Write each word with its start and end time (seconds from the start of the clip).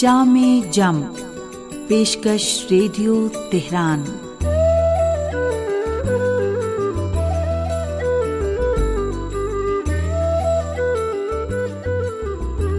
جام 0.00 0.62
جم 0.70 1.02
پیشکش 1.88 2.66
radio 2.70 3.28
Tehran. 3.50 4.02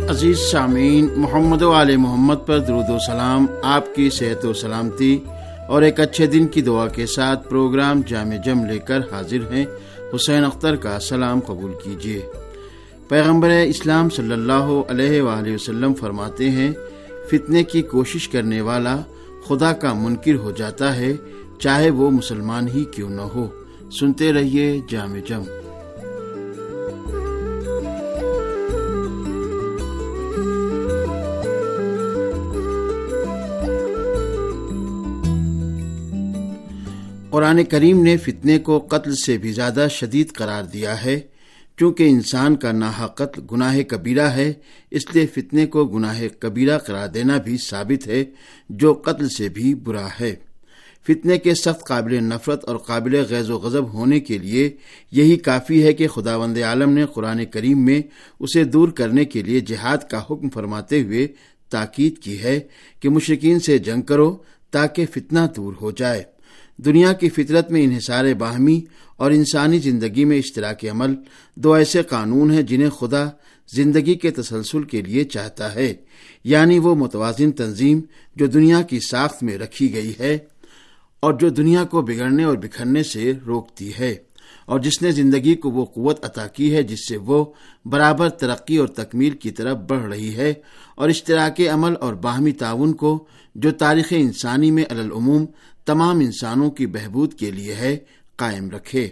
عزیز 0.10 0.40
سامعین، 0.52 1.10
محمد 1.18 1.62
وال 1.62 1.98
محمد 1.98 2.36
پر 2.46 2.60
درود 2.60 2.90
و 2.90 3.00
سلام، 3.00 3.46
آپ 3.64 3.96
کی 3.96 4.10
صحت 4.10 4.46
و 4.46 4.54
سلامتی 4.54 5.20
اور 5.68 5.82
ایک 5.82 6.00
اچھے 6.00 6.28
دن 6.28 6.48
کی 6.48 6.62
دعا 6.62 6.88
کے 6.88 7.06
ساتھ 7.06 7.50
پروگرام 7.50 8.02
جامع 8.08 8.36
جم 8.46 8.66
لے 8.66 8.80
کر 8.80 9.00
حاضر 9.12 9.54
ہیں۔ 9.54 9.66
حسین 10.16 10.44
اختر 10.44 10.76
کا 10.76 11.00
سلام 11.00 11.40
قبول 11.40 11.72
کیجیے۔ 11.84 12.22
پیغمبر 13.10 13.50
اسلام 13.50 14.10
صلی 14.10 14.34
اللہ 14.34 14.82
علیہ 14.90 15.22
وآلہ 15.22 15.54
وسلم 15.56 15.94
فرماتے 15.94 16.50
ہیں 16.50 16.72
فتنے 17.30 17.64
کی 17.64 17.82
کوشش 17.82 18.30
کرنے 18.30 18.62
والا 18.62 19.02
خدا 19.48 19.74
کا 19.74 19.94
منکر 19.94 20.36
ہو 20.36 20.52
جاتا 20.52 20.96
ہے، 20.96 21.14
چاہے 21.60 21.90
وہ 21.90 22.12
مسلمان 22.12 22.68
ہی 22.68 22.86
کیوں 22.86 23.10
نہ 23.10 23.22
ہو۔ 23.22 23.48
سنتے 24.00 24.34
رہیے 24.34 24.82
جامع 24.90 25.20
جم۔ 25.28 25.44
قرآن 37.30 37.64
کریم 37.64 38.04
نے 38.04 38.18
فتنے 38.18 38.60
کو 38.60 38.80
قتل 38.80 39.16
سے 39.16 39.38
بھی 39.38 39.52
زیادہ 39.52 39.88
شدید 39.92 40.34
قرار 40.34 40.64
دیا 40.64 41.04
ہے۔ 41.04 41.31
چونکہ 41.82 42.04
انسان 42.04 42.56
کا 42.56 42.72
ناحا 42.72 43.08
قتل 43.08 43.42
گناہ 43.52 43.82
کبیرہ 43.88 44.28
ہے، 44.28 44.54
اس 44.92 45.02
لیے 45.14 45.26
فتنے 45.26 45.66
کو 45.66 45.86
گناہ 45.86 46.22
کبیرہ 46.40 46.78
قرار 46.78 47.08
دینا 47.08 47.38
بھی 47.38 47.58
ثابت 47.58 48.08
ہے، 48.08 48.26
جو 48.70 48.94
قتل 48.94 49.30
سے 49.30 49.50
بھی 49.50 49.76
برا 49.76 50.08
ہے۔ 50.22 50.36
فتنے 51.08 51.38
کے 51.38 51.54
سخت 51.56 51.88
قابل 51.88 52.24
نفرت 52.24 52.66
اور 52.66 52.76
قابل 52.76 53.24
غیظ 53.30 53.50
و 53.50 53.58
غضب 53.58 53.94
ہونے 53.94 54.20
کے 54.20 54.38
لیے 54.38 54.70
یہی 55.12 55.38
کافی 55.38 55.84
ہے 55.84 55.94
کہ 55.94 56.08
خدا 56.08 56.36
وند 56.36 56.58
عالم 56.58 56.90
نے 56.90 57.06
قرآن 57.14 57.46
کریم 57.46 57.86
میں 57.86 58.02
اسے 58.40 58.64
دور 58.64 58.90
کرنے 58.90 59.26
کے 59.26 59.44
لیے 59.44 59.60
جہاد 59.60 59.98
کا 60.10 60.20
حکم 60.20 60.50
فرماتے 60.50 61.04
ہوئے 61.04 61.28
تاکید 61.70 62.18
کی 62.18 62.42
ہے 62.42 62.60
کہ 63.00 63.10
مشرقین 63.10 63.60
سے 63.60 63.78
جنگ 63.78 64.02
کرو 64.02 64.38
تاکہ 64.72 65.06
فتنہ 65.06 65.40
دور 65.56 65.74
ہو 65.82 65.92
جائے۔ 65.92 66.24
دنیا 66.80 67.14
کی 67.14 67.30
فطرت 67.30 67.72
میں 67.72 67.84
انحصار 67.84 68.34
باہمی 68.40 68.80
اور 69.18 69.32
انسانی 69.32 69.80
زندگی 69.80 70.26
میں 70.26 70.38
اشتراک 70.38 70.86
عمل 70.92 71.14
دو 71.58 71.74
ایسے 71.74 72.04
قانون 72.04 72.52
ہیں 72.52 72.62
جنہیں 72.62 72.90
خدا 72.90 73.26
زندگی 73.70 74.16
کے 74.16 74.32
تسلسل 74.32 74.84
کے 74.84 75.02
لیے 75.02 75.24
چاہتا 75.24 75.74
ہے 75.76 75.94
یعنی 76.44 76.80
وہ 76.80 76.96
متوازن 76.96 77.52
تنظیم 77.52 78.00
جو 78.36 78.48
دنیا 78.48 78.82
کی 78.82 79.00
ساخت 79.10 79.44
میں 79.44 79.58
رکھی 79.58 79.94
گئی 79.94 80.12
ہے 80.20 80.38
اور 81.24 81.34
جو 81.34 81.50
دنیا 81.50 81.84
کو 81.84 82.02
بگڑنے 82.02 82.44
اور 82.44 82.58
بکھرنے 82.58 83.04
سے 83.04 83.32
روکتی 83.48 83.92
ہے، 84.00 84.14
اور 84.68 84.80
جس 84.80 85.02
نے 85.02 85.12
زندگی 85.12 85.54
کو 85.56 85.72
وہ 85.72 85.86
قوت 85.86 86.26
عطا 86.26 86.46
کی 86.48 86.74
ہے 86.76 86.82
جس 86.84 87.08
سے 87.08 87.18
وہ 87.18 87.44
برابر 87.86 88.30
ترقی 88.42 88.78
اور 88.78 88.88
تکمیل 88.96 89.34
کی 89.42 89.52
طرف 89.52 89.78
بڑھ 89.90 90.04
رہی 90.04 90.34
ہے، 90.36 90.54
اور 90.96 91.10
اشتراک 91.10 91.62
عمل 91.72 91.94
اور 92.02 92.14
باہمی 92.24 92.52
تعاون 92.62 92.94
کو 92.94 93.18
جو 93.56 93.72
تاریخ 93.78 94.14
انسانی 94.18 94.72
میں 94.72 94.84
العموم 94.90 95.46
تمام 95.86 96.20
انسانوں 96.20 96.72
کی 96.72 96.86
بہبود 96.86 97.34
کے 97.34 97.52
لیے 97.52 97.74
ہے، 97.74 97.98
قائم 98.36 98.70
رکھے۔ 98.70 99.10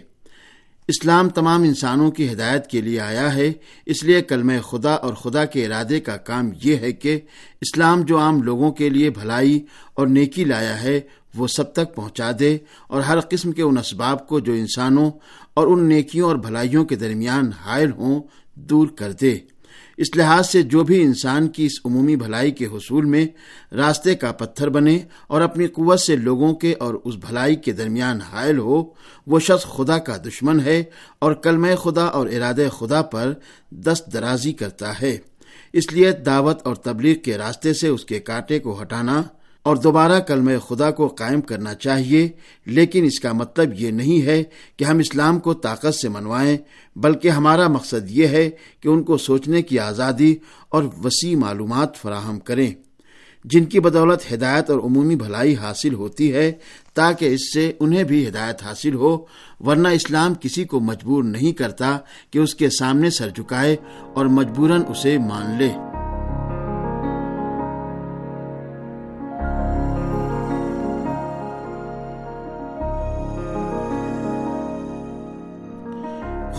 اسلام 0.88 1.28
تمام 1.28 1.62
انسانوں 1.62 2.10
کی 2.10 2.32
ہدایت 2.32 2.66
کے 2.66 2.80
لیے 2.80 3.00
آیا 3.00 3.34
ہے، 3.34 3.52
اس 3.86 4.04
لیے 4.04 4.22
کلم 4.22 4.50
خدا 4.70 4.92
اور 4.92 5.14
خدا 5.14 5.44
کے 5.44 5.66
ارادے 5.66 6.00
کا 6.00 6.16
کام 6.16 6.50
یہ 6.64 6.76
ہے 6.76 6.92
کہ 6.92 7.20
اسلام 7.60 8.00
جو 8.00 8.18
عام 8.18 8.42
لوگوں 8.42 8.72
کے 8.72 8.88
لیے 8.88 9.10
بھلائی 9.10 9.64
اور 9.94 10.06
نیکی 10.06 10.44
لایا 10.44 10.82
ہے، 10.82 11.00
وہ 11.34 11.46
سب 11.46 11.72
تک 11.72 11.94
پہنچا 11.94 12.30
دے 12.38 12.58
اور 12.88 13.00
ہر 13.00 13.20
قسم 13.20 13.52
کے 13.52 13.62
ان 13.62 13.78
اسباب 13.78 14.28
کو 14.28 14.40
جو 14.40 14.52
انسانوں 14.52 15.10
اور 15.54 15.66
ان 15.66 15.88
نیکیوں 15.88 16.28
اور 16.28 16.36
بھلائیوں 16.36 16.84
کے 16.84 16.96
درمیان 16.96 17.52
حائل 17.52 17.90
ہوں، 17.90 18.22
دور 18.54 18.88
کر 18.88 19.12
دے۔ 19.12 19.38
اس 19.96 20.16
لحاظ 20.16 20.48
سے 20.48 20.62
جو 20.62 20.84
بھی 20.84 21.02
انسان 21.02 21.48
کی 21.48 21.64
اس 21.64 21.72
عمومی 21.84 22.16
بھلائی 22.16 22.50
کے 22.50 22.66
حصول 22.66 23.04
میں 23.04 23.26
راستے 23.72 24.14
کا 24.14 24.32
پتھر 24.32 24.68
بنے 24.68 24.98
اور 25.26 25.40
اپنی 25.40 25.66
قوت 25.66 26.00
سے 26.00 26.16
لوگوں 26.16 26.54
کے 26.54 26.74
اور 26.78 26.94
اس 27.04 27.14
بھلائی 27.14 27.56
کے 27.56 27.72
درمیان 27.72 28.20
حائل 28.20 28.58
ہو، 28.58 28.84
وہ 29.26 29.38
شخص 29.38 29.64
خدا 29.64 29.98
کا 29.98 30.16
دشمن 30.16 30.60
ہے 30.60 30.82
اور 31.18 31.32
کلم 31.32 31.66
خدا 31.82 32.04
اور 32.04 32.26
ارادہ 32.26 32.68
خدا 32.78 33.02
پر 33.02 33.32
دست 33.70 34.12
درازی 34.12 34.52
کرتا 34.52 35.02
ہے۔ 35.02 35.18
اس 35.72 35.92
لیے 35.92 36.12
دعوت 36.12 36.66
اور 36.66 36.74
تبلیغ 36.74 37.14
کے 37.14 37.38
راستے 37.38 37.74
سے 37.74 37.88
اس 37.88 38.04
کے 38.04 38.18
کانٹے 38.18 38.58
کو 38.58 38.82
ہٹانا 38.82 39.22
اور 39.62 39.76
دوبارہ 39.76 40.20
کلم 40.20 40.50
خدا 40.68 40.90
کو 40.90 41.08
قائم 41.08 41.40
کرنا 41.40 41.74
چاہیے، 41.74 42.28
لیکن 42.66 43.04
اس 43.04 43.20
کا 43.20 43.32
مطلب 43.32 43.72
یہ 43.74 43.90
نہیں 43.90 44.26
ہے 44.26 44.42
کہ 44.76 44.84
ہم 44.84 44.98
اسلام 44.98 45.38
کو 45.38 45.54
طاقت 45.54 45.94
سے 45.94 46.08
منوائیں، 46.08 46.56
بلکہ 46.96 47.28
ہمارا 47.28 47.68
مقصد 47.68 48.10
یہ 48.10 48.26
ہے 48.26 48.50
کہ 48.80 48.88
ان 48.88 49.02
کو 49.02 49.18
سوچنے 49.18 49.62
کی 49.62 49.78
آزادی 49.78 50.36
اور 50.68 50.82
وسیع 51.04 51.36
معلومات 51.36 51.96
فراہم 51.96 52.38
کریں۔ 52.38 52.74
جن 53.44 53.64
کی 53.64 53.80
بدولت 53.80 54.32
ہدایت 54.32 54.70
اور 54.70 54.78
عمومی 54.78 55.16
بھلائی 55.16 55.56
حاصل 55.56 55.94
ہوتی 55.94 56.34
ہے، 56.34 56.52
تاکہ 56.94 57.24
اس 57.24 57.54
سے 57.54 57.72
انہیں 57.80 58.04
بھی 58.04 58.28
ہدایت 58.28 58.62
حاصل 58.62 58.94
ہو، 58.94 59.24
ورنہ 59.60 59.88
اسلام 59.88 60.34
کسی 60.34 60.64
کو 60.64 60.80
مجبور 60.80 61.24
نہیں 61.24 61.52
کرتا 61.52 61.98
کہ 62.30 62.38
اس 62.38 62.54
کے 62.54 62.68
سامنے 62.70 63.10
سر 63.10 63.28
جھکائے 63.28 63.76
اور 64.14 64.26
مجبوراً 64.26 64.82
اسے 64.88 65.18
مان 65.18 65.58
لے۔ 65.58 65.89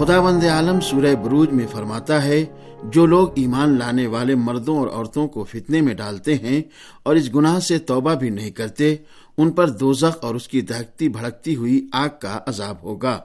خدا 0.02 0.22
بند 0.22 0.44
عالم 0.44 0.80
سورہ 0.80 1.16
بروج 1.16 1.52
میں 1.52 1.68
فرماتا 1.72 2.24
ہے، 2.24 2.46
جو 2.84 3.06
لوگ 3.06 3.28
ایمان 3.36 3.78
لانے 3.80 4.08
والے 4.08 4.36
مردوں 4.36 4.78
اور 4.78 4.88
عورتوں 4.88 5.28
کو 5.28 5.44
فتنے 5.44 5.82
میں 5.82 5.94
ڈالتے 5.94 6.36
ہیں 6.36 6.62
اور 7.04 7.16
اس 7.16 7.36
گناہ 7.36 7.60
سے 7.60 7.78
توبہ 7.80 8.14
بھی 8.14 8.30
نہیں 8.30 8.52
کرتے، 8.52 8.96
ان 9.38 9.52
پر 9.52 9.70
دوزخ 9.70 10.18
اور 10.22 10.36
اس 10.36 10.48
کی 10.48 10.62
دہکتی 10.62 11.10
بھڑکتی 11.10 11.56
ہوئی 11.56 11.90
آگ 11.94 12.10
کا 12.22 12.40
عذاب 12.48 12.84
ہوگا۔ 12.84 13.20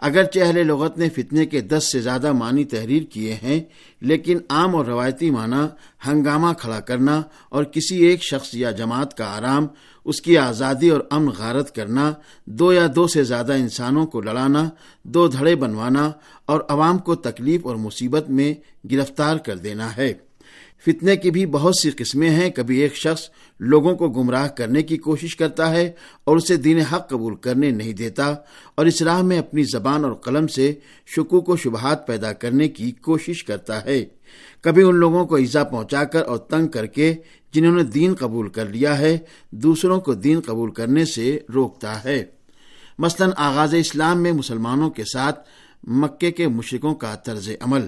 اگرچہ 0.00 0.40
اہل 0.40 0.66
لغت 0.66 0.98
نے 0.98 1.08
فتنے 1.08 1.46
کے 1.46 1.60
دس 1.60 1.92
سے 1.92 2.00
زیادہ 2.00 2.32
معنی 2.32 2.64
تحریر 2.64 3.02
کیے 3.02 3.36
ہیں، 3.42 3.60
لیکن 4.00 4.38
عام 4.50 4.76
اور 4.76 4.84
روایتی 4.86 5.30
معنی 5.30 5.64
ہنگامہ 6.06 6.52
کھڑا 6.58 6.80
کرنا 6.80 7.22
اور 7.48 7.64
کسی 7.64 7.96
ایک 7.96 8.22
شخص 8.22 8.54
یا 8.54 8.70
جماعت 8.70 9.16
کا 9.16 9.24
آرام، 9.36 9.66
اس 10.04 10.20
کی 10.20 10.38
آزادی 10.38 10.90
اور 10.90 11.00
امن 11.10 11.30
غارت 11.38 11.74
کرنا، 11.74 12.12
دو 12.46 12.72
یا 12.72 12.86
دو 12.94 13.06
سے 13.06 13.24
زیادہ 13.24 13.52
انسانوں 13.52 14.06
کو 14.06 14.20
لڑانا، 14.20 14.68
دو 15.04 15.26
دھڑے 15.28 15.54
بنوانا 15.56 16.10
اور 16.46 16.60
عوام 16.68 16.98
کو 16.98 17.14
تکلیف 17.14 17.66
اور 17.66 17.76
مصیبت 17.76 18.30
میں 18.30 18.54
گرفتار 18.90 19.36
کر 19.36 19.56
دینا 19.56 19.96
ہے۔ 19.96 20.12
فتنے 20.86 21.16
کی 21.16 21.30
بھی 21.30 21.46
بہت 21.46 21.74
سی 21.76 21.90
قسمیں 21.90 22.30
ہیں۔ 22.30 22.50
کبھی 22.50 22.78
ایک 22.78 22.96
شخص 22.96 23.22
لوگوں 23.60 23.96
کو 23.96 24.08
گمراہ 24.08 24.48
کرنے 24.48 24.82
کی 24.82 24.96
کوشش 24.96 25.36
کرتا 25.36 25.70
ہے 25.70 25.92
اور 26.24 26.36
اسے 26.36 26.56
دین 26.56 26.78
حق 26.78 27.10
قبول 27.10 27.36
کرنے 27.36 27.70
نہیں 27.70 27.92
دیتا 27.92 28.34
اور 28.74 28.86
اس 28.86 29.02
راہ 29.02 29.22
میں 29.22 29.38
اپنی 29.38 29.62
زبان 29.62 30.04
اور 30.04 30.12
قلم 30.12 30.46
سے 30.46 30.74
شکوک 31.06 31.48
و 31.48 31.56
شبہات 31.56 32.06
پیدا 32.06 32.32
کرنے 32.32 32.68
کی 32.68 32.90
کوشش 32.90 33.44
کرتا 33.44 33.84
ہے۔ 33.84 34.04
کبھی 34.60 34.82
ان 34.82 34.96
لوگوں 34.96 35.26
کو 35.26 35.34
ایزا 35.34 35.64
پہنچا 35.64 36.04
کر 36.04 36.22
اور 36.22 36.38
تنگ 36.38 36.68
کر 36.68 36.86
کے 36.86 37.14
جنہوں 37.52 37.76
نے 37.76 37.82
دین 37.82 38.14
قبول 38.18 38.48
کر 38.48 38.66
لیا 38.66 38.98
ہے، 38.98 39.18
دوسروں 39.50 40.00
کو 40.00 40.14
دین 40.14 40.40
قبول 40.46 40.70
کرنے 40.70 41.04
سے 41.04 41.38
روکتا 41.54 42.04
ہے۔ 42.04 42.24
مثلا 42.98 43.26
آغاز 43.36 43.74
اسلام 43.74 44.22
میں 44.22 44.32
مسلمانوں 44.32 44.90
کے 44.90 45.04
ساتھ 45.04 45.48
مکے 45.84 46.30
کے 46.30 46.48
مشرقوں 46.48 46.94
کا 46.94 47.14
طرز 47.14 47.48
عمل۔ 47.60 47.86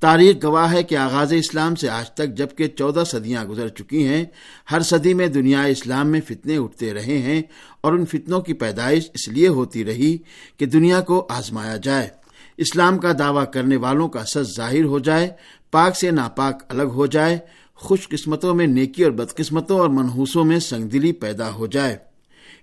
تاریخ 0.00 0.36
گواہ 0.42 0.72
ہے 0.72 0.82
کہ 0.82 0.96
آغاز 0.96 1.32
اسلام 1.32 1.74
سے 1.74 1.88
آج 1.88 2.10
تک 2.10 2.28
جبکہ 2.28 2.66
چودہ 2.66 3.02
صدیاں 3.06 3.44
گزر 3.44 3.68
چکی 3.68 4.06
ہیں، 4.06 4.24
ہر 4.70 4.80
صدی 4.80 5.14
میں 5.14 5.26
دنیا 5.26 5.62
اسلام 5.62 6.08
میں 6.08 6.20
فتنے 6.28 6.56
اٹھتے 6.56 6.94
رہے 6.94 7.18
ہیں 7.18 7.42
اور 7.80 7.92
ان 7.92 8.04
فتنوں 8.04 8.40
کی 8.40 8.52
پیدائش 8.52 9.10
اس 9.14 9.28
لیے 9.28 9.48
ہوتی 9.48 9.84
رہی 9.84 10.18
کہ 10.58 10.66
دنیا 10.66 11.00
کو 11.00 11.26
آزمایا 11.30 11.76
جائے۔ 11.76 12.08
اسلام 12.56 12.98
کا 12.98 13.12
دعویٰ 13.18 13.44
کرنے 13.52 13.76
والوں 13.76 14.08
کا 14.08 14.24
سچ 14.24 14.56
ظاہر 14.56 14.84
ہو 14.84 14.98
جائے، 14.98 15.28
پاک 15.70 15.96
سے 15.96 16.10
ناپاک 16.10 16.62
الگ 16.68 16.82
ہو 16.82 17.06
جائے، 17.06 17.38
خوش 17.74 18.08
قسمتوں 18.08 18.54
میں 18.54 18.66
نیکی 18.66 19.04
اور 19.04 19.12
بدقسمتوں 19.12 19.78
اور 19.78 19.88
منحوسوں 19.88 20.44
میں 20.44 20.58
سنگ 20.58 20.88
دلی 20.88 21.12
پیدا 21.12 21.52
ہو 21.52 21.66
جائے۔ 21.66 21.96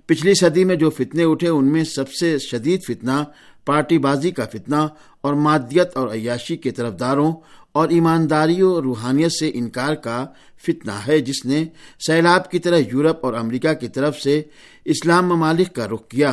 پچھلی 0.05 0.33
صدی 0.33 0.63
میں 0.63 0.75
جو 0.75 0.89
فتنے 0.89 1.23
اٹھے، 1.23 1.47
ان 1.47 1.71
میں 1.71 1.83
سب 1.83 2.11
سے 2.11 2.37
شدید 2.39 2.83
فتنہ 2.83 3.23
پارٹی 3.67 3.97
بازی 3.97 4.31
کا 4.31 4.45
فتنہ 4.45 4.81
اور 5.21 5.33
مادیت 5.33 5.97
اور 5.97 6.07
عیاشی 6.07 6.57
کے 6.57 6.71
طرفداروں 6.71 7.31
اور 7.71 7.89
ایمانداری 7.89 8.61
و 8.61 8.81
روحانیت 8.81 9.31
سے 9.31 9.51
انکار 9.53 9.95
کا 9.95 10.25
فتنہ 10.65 10.91
ہے، 11.07 11.19
جس 11.21 11.45
نے 11.45 11.63
سیلاب 12.07 12.51
کی 12.51 12.59
طرح 12.59 12.79
یورپ 12.91 13.25
اور 13.25 13.33
امریکہ 13.33 13.73
کی 13.73 13.87
طرف 13.87 14.19
سے 14.19 14.41
اسلام 14.85 15.27
ممالک 15.27 15.73
کا 15.75 15.87
رخ 15.87 16.07
کیا۔ 16.07 16.31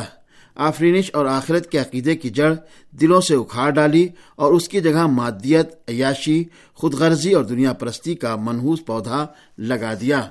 آفرینش 0.55 1.09
اور 1.13 1.25
آخرت 1.25 1.69
کے 1.71 1.77
عقیدے 1.77 2.15
کی 2.15 2.29
جڑ 2.29 2.53
دلوں 2.91 3.21
سے 3.21 3.35
اکھاڑ 3.35 3.69
ڈالی 3.69 4.07
اور 4.35 4.53
اس 4.53 4.69
کی 4.69 4.81
جگہ 4.81 5.05
مادیت، 5.07 5.67
عیاشی 5.87 6.43
خود 6.73 6.93
غرضی 6.93 7.33
اور 7.33 7.43
دنیا 7.43 7.73
پرستی 7.73 8.15
کا 8.15 8.35
منحوس 8.35 8.85
پودا 8.85 9.25
لگا 9.57 9.93
دیا۔ 10.01 10.21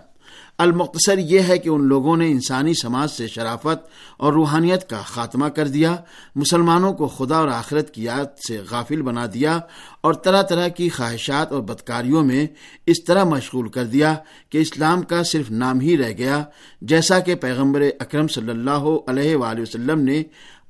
المختصر 0.58 1.18
یہ 1.18 1.40
ہے 1.40 1.56
کہ 1.58 1.68
ان 1.68 1.86
لوگوں 1.88 2.16
نے 2.16 2.30
انسانی 2.30 2.72
سماج 2.74 3.10
سے 3.10 3.26
شرافت 3.28 3.86
اور 4.16 4.32
روحانیت 4.32 4.88
کا 4.90 5.00
خاتمہ 5.06 5.48
کر 5.48 5.68
دیا، 5.68 5.94
مسلمانوں 6.36 6.92
کو 6.92 7.06
خدا 7.08 7.36
اور 7.36 7.48
آخرت 7.48 7.92
کی 7.94 8.04
یاد 8.04 8.38
سے 8.48 8.58
غافل 8.70 9.02
بنا 9.02 9.26
دیا 9.34 9.58
اور 10.00 10.14
طرح 10.14 10.42
طرح 10.42 10.68
کی 10.68 10.88
خواہشات 10.88 11.52
اور 11.52 11.62
بدکاریوں 11.62 12.22
میں 12.24 12.46
اس 12.86 13.04
طرح 13.04 13.24
مشغول 13.24 13.68
کر 13.68 13.84
دیا 13.86 14.14
کہ 14.50 14.58
اسلام 14.58 15.02
کا 15.02 15.22
صرف 15.22 15.50
نام 15.52 15.80
ہی 15.80 15.96
رہ 15.98 16.12
گیا، 16.18 16.42
جیسا 16.82 17.18
کہ 17.20 17.34
پیغمبر 17.36 17.88
اکرم 18.00 18.28
صلی 18.28 18.50
اللہ 18.50 18.88
علیہ 19.08 19.36
وآلہ 19.36 19.60
وسلم 19.60 20.00
نے 20.00 20.22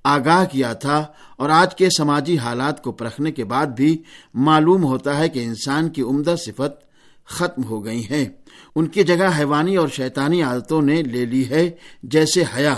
آگاہ 0.04 0.44
کیا 0.44 0.72
تھا 0.72 0.96
اور 1.36 1.50
آج 1.50 1.74
کے 1.74 1.88
سماجی 1.96 2.36
حالات 2.38 2.82
کو 2.82 2.92
پرکھنے 2.92 3.32
کے 3.32 3.44
بعد 3.44 3.66
بھی 3.76 3.96
معلوم 4.34 4.84
ہوتا 4.84 5.18
ہے 5.18 5.28
کہ 5.28 5.44
انسان 5.44 5.88
کی 5.88 6.02
عمدہ 6.02 6.34
صفت 6.38 6.82
ختم 7.26 7.64
ہو 7.64 7.84
گئی 7.84 8.04
ہیں۔ 8.10 8.24
ان 8.76 8.86
کی 8.86 9.02
جگہ 9.02 9.30
حیوانی 9.38 9.76
اور 9.76 9.88
شیطانی 9.88 10.42
عادتوں 10.42 10.82
نے 10.82 11.02
لے 11.02 11.24
لی 11.24 11.48
ہے، 11.48 11.70
جیسے 12.02 12.44
حیا، 12.56 12.74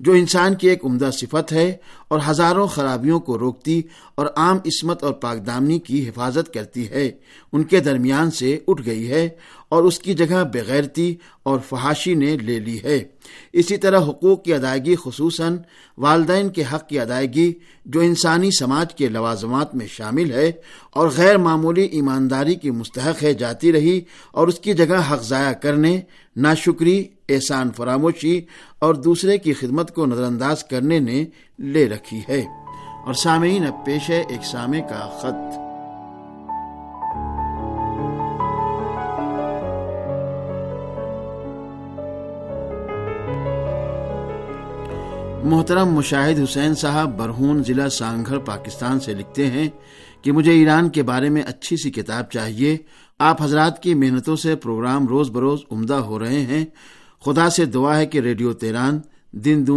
جو 0.00 0.12
انسان 0.12 0.54
کی 0.54 0.68
ایک 0.68 0.84
عمدہ 0.84 1.10
صفت 1.12 1.52
ہے 1.52 1.76
اور 2.08 2.20
ہزاروں 2.30 2.66
خرابیوں 2.66 3.20
کو 3.20 3.38
روکتی 3.38 3.82
اور 4.14 4.26
عام 4.36 4.58
عصمت 4.64 5.02
اور 5.04 5.12
پاکدامنی 5.12 5.78
کی 5.78 6.08
حفاظت 6.08 6.54
کرتی 6.54 6.90
ہے۔ 6.90 7.10
ان 7.52 7.64
کے 7.64 7.80
درمیان 7.80 8.30
سے 8.30 8.58
اٹھ 8.68 8.86
گئی 8.86 9.10
ہے 9.10 9.28
اور 9.68 9.82
اس 9.82 9.98
کی 9.98 10.14
جگہ 10.14 10.44
بغیرتی 10.52 11.14
اور 11.42 11.58
فحاشی 11.68 12.14
نے 12.14 12.36
لے 12.36 12.58
لی 12.58 12.78
ہے۔ 12.84 13.04
اسی 13.52 13.76
طرح 13.76 14.00
حقوق 14.00 14.42
کی 14.42 14.54
ادائیگی، 14.54 14.94
خصوصاً 14.94 15.56
والدین 15.98 16.48
کے 16.48 16.62
حق 16.72 16.88
کی 16.88 17.00
ادائیگی، 17.00 17.52
جو 17.86 18.00
انسانی 18.00 18.50
سماج 18.58 18.94
کے 18.94 19.08
لوازمات 19.08 19.74
میں 19.74 19.86
شامل 19.86 20.30
ہے، 20.30 20.52
اور 20.90 21.08
غیر 21.16 21.38
معمولی 21.38 21.82
ایمانداری 21.82 22.54
کی 22.54 22.70
مستحق 22.70 23.22
ہے، 23.22 23.34
جاتی 23.34 23.72
رہی 23.72 24.00
اور 24.32 24.48
اس 24.48 24.58
کی 24.60 24.72
جگہ 24.72 25.00
حق 25.12 25.22
ضائع 25.22 25.52
کرنے، 25.52 26.00
ناشکری، 26.36 27.04
احسان 27.28 27.70
فراموشی 27.76 28.40
اور 28.78 28.94
دوسرے 28.94 29.38
کی 29.38 29.52
خدمت 29.52 29.94
کو 29.94 30.06
نظر 30.06 30.22
انداز 30.22 30.64
کرنے 30.64 30.98
نے 30.98 31.24
لے 31.58 31.88
رکھی 31.88 32.22
ہے۔ 32.28 32.44
اور 33.06 33.14
سامعین، 33.14 33.66
اب 33.66 33.84
پیش 33.84 34.10
ہے 34.10 34.24
ایک 34.28 34.44
سامع 34.44 34.78
کا 34.78 35.18
خط۔ 35.18 35.66
محترم 45.44 45.88
مشاہد 45.88 46.40
حسین 46.44 46.74
صاحب، 46.74 47.18
برہون 47.18 47.62
ضلع 47.64 47.88
سانگھر 47.88 48.38
پاکستان 48.38 49.00
سے 49.00 49.14
لکھتے 49.14 49.46
ہیں 49.46 49.68
کہ 50.22 50.32
مجھے 50.32 50.52
ایران 50.52 50.88
کے 50.88 51.02
بارے 51.02 51.28
میں 51.28 51.42
اچھی 51.42 51.76
سی 51.76 51.90
کتاب 51.90 52.30
چاہیے۔ 52.30 52.76
آپ 53.18 53.42
حضرات 53.42 53.82
کی 53.82 53.94
محنتوں 53.94 54.36
سے 54.36 54.56
پروگرام 54.56 55.06
روز 55.06 55.30
بروز 55.30 55.60
عمدہ 55.70 55.94
ہو 55.94 56.18
رہے 56.18 56.40
ہیں۔ 56.40 56.64
خدا 57.24 57.50
سے 57.50 57.64
دعا 57.64 57.98
ہے 57.98 58.06
کہ 58.06 58.18
ریڈیو 58.18 58.52
تیران 58.52 59.00
دن 59.32 59.66
دون 59.66 59.74